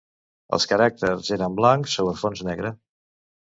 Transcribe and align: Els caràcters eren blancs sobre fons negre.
Els 0.57 0.65
caràcters 0.71 1.29
eren 1.37 1.59
blancs 1.61 1.99
sobre 1.99 2.17
fons 2.25 2.45
negre. 2.51 2.75